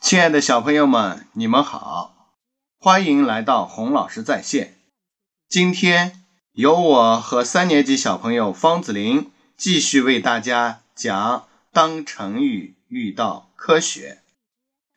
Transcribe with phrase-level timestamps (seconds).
[0.00, 2.30] 亲爱的小朋友们，你们好，
[2.78, 4.78] 欢迎来到洪老师在线。
[5.48, 14.22] 今天由我和三年级小朋友方子林继续为大家讲“当成语遇到科学”。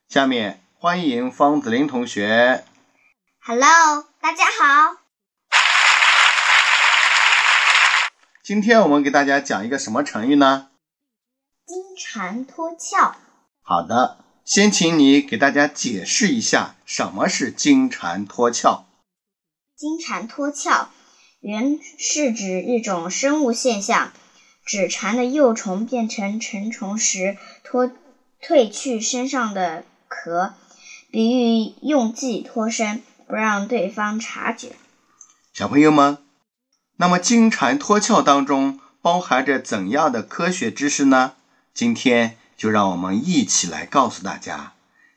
[0.07, 2.63] 下面欢迎方子林同学。
[3.43, 4.97] Hello，大家好。
[8.43, 10.70] 今天我们给大家讲一个什么成语呢？
[11.65, 13.15] 金蝉脱壳。
[13.63, 18.85] 好的，先请你给大家解释一下什么是金蝉脱壳。
[19.75, 20.89] 金蝉脱壳
[21.39, 24.11] 原是指一种生物现象，
[24.66, 27.91] 指蝉的幼虫变成成虫时脱
[28.41, 30.53] 褪去身上的壳，
[31.09, 34.75] 比喻用计脱身，不让对方察觉。
[35.53, 36.17] 小朋友们，
[36.97, 41.33] 那么金蝉脱壳当中包含着怎样的科学知识呢？
[41.73, 44.73] 今天就让我们一起来告诉大家，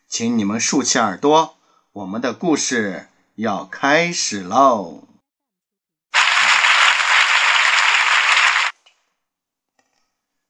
[0.09, 1.59] 请你们竖起耳朵，
[1.93, 5.07] 我们的故事要开始喽。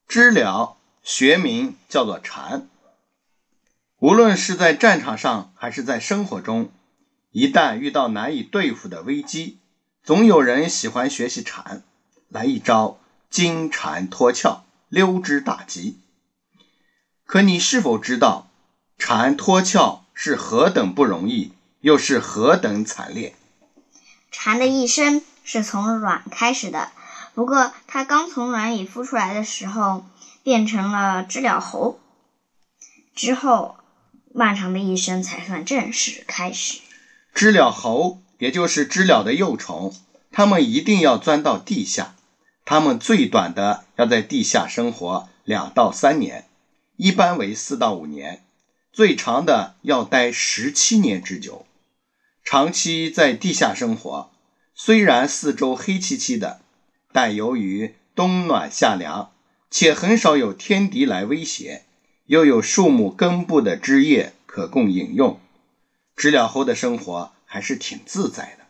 [0.06, 2.68] 知了学名叫做蝉，
[3.98, 6.70] 无论是在战场上还是在生活中，
[7.32, 9.58] 一旦遇到难以对付的危机，
[10.04, 11.82] 总有人喜欢学习蝉，
[12.28, 16.03] 来一招金蝉脱壳，溜之大吉。
[17.26, 18.48] 可你是否知道，
[18.98, 23.34] 蝉脱壳是何等不容易，又是何等惨烈？
[24.30, 26.90] 蝉的一生是从卵开始的，
[27.34, 30.04] 不过它刚从卵里孵出来的时候，
[30.42, 31.98] 变成了知了猴，
[33.14, 33.76] 之后
[34.32, 36.80] 漫长的一生才算正式开始。
[37.34, 39.92] 知了猴，也就是知了的幼虫，
[40.30, 42.14] 它们一定要钻到地下，
[42.64, 46.46] 它们最短的要在地下生活两到三年，
[46.96, 48.44] 一般为四到五年，
[48.92, 51.66] 最长的要待十七年之久。
[52.44, 54.30] 长期在地下生活，
[54.74, 56.60] 虽然四周黑漆漆的，
[57.12, 59.32] 但由于冬暖夏凉，
[59.70, 61.84] 且很少有天敌来威胁，
[62.26, 65.40] 又有树木根部的枝叶可供饮用，
[66.14, 68.64] 知了猴的生活还是挺自在的。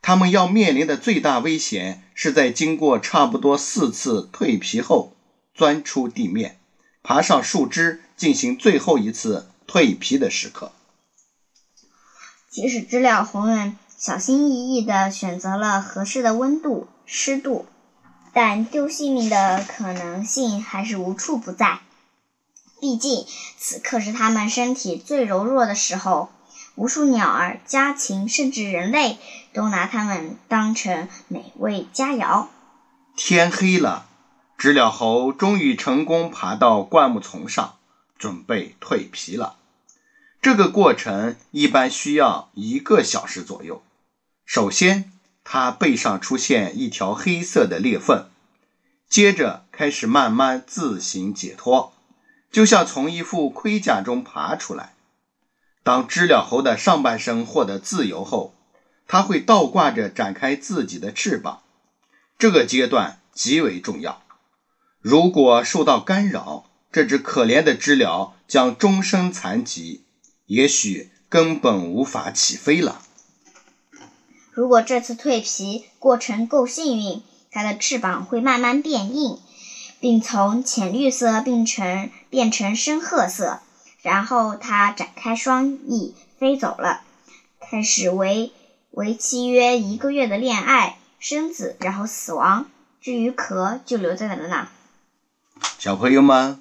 [0.00, 5.14] 它们要面临的最大危险是在经过差不多四次蜕皮后，
[5.52, 6.57] 钻出地面，
[7.08, 10.72] 爬上树枝进行最后一次蜕皮的时刻。
[12.50, 17.64] 即使知了红们小心翼翼地选择了合适的温度、湿度，
[18.34, 21.80] 但丢性命的可能性还是无处不在。
[22.78, 23.24] 毕竟
[23.56, 26.28] 此刻是它们身体最柔弱的时候，
[26.74, 29.16] 无数鸟儿、家禽甚至人类
[29.54, 32.48] 都拿它们当成美味佳肴。
[33.16, 34.07] 天黑了，
[34.58, 37.76] 知了猴终于成功爬到灌木丛上，
[38.18, 39.54] 准备蜕皮了。
[40.42, 43.84] 这个过程一般需要一个小时左右。
[44.44, 45.12] 首先，
[45.44, 48.28] 它背上出现一条黑色的裂缝，
[49.08, 51.92] 接着开始慢慢自行解脱，
[52.50, 54.94] 就像从一副盔甲中爬出来。
[55.84, 58.52] 当知了猴的上半身获得自由后，
[59.06, 61.60] 它会倒挂着展开自己的翅膀。
[62.36, 64.22] 这个阶段极为重要，
[65.10, 70.04] 如果受到干扰，这只可怜的知了将终身残疾。
[70.44, 73.00] 也许根本无法起飞了。
[74.52, 79.38] 如果这次蜕皮过程够幸运，它的翅膀会慢慢变硬，
[79.98, 83.60] 并从浅绿色变成变成深褐色。
[84.02, 87.00] 然后它展开双翼飞走了，
[87.58, 88.52] 开始为
[88.90, 92.66] 为期约一个月的恋爱、生子，然后死亡。
[93.00, 94.68] 至于壳，就留在了那。
[95.78, 96.60] 小朋友们，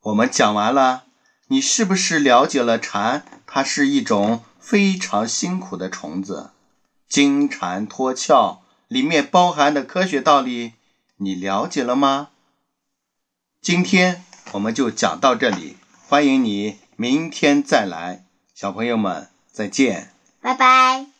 [0.00, 1.04] 我们讲完了。
[1.46, 3.24] 你是不是了解了蝉？
[3.46, 6.50] 它是一种非常辛苦的虫子。
[7.08, 8.58] 金蝉脱壳
[8.88, 10.72] 里面包含的科学道理，
[11.18, 12.30] 你了解了吗？
[13.62, 15.76] 今天我们就讲到这里，
[16.08, 18.24] 欢迎你明天再来。
[18.52, 20.10] 小朋友们，再见。
[20.40, 21.13] 拜拜。